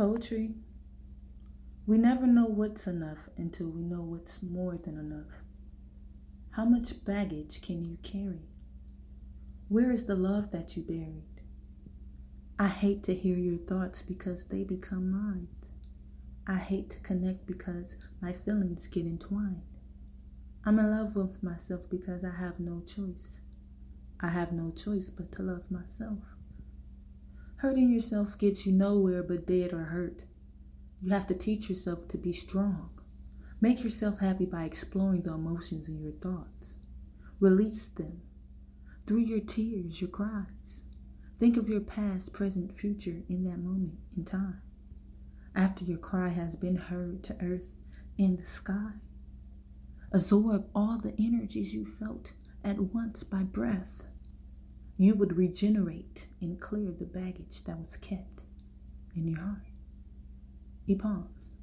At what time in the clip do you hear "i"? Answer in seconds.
12.58-12.68, 16.46-16.56, 22.24-22.40, 24.18-24.28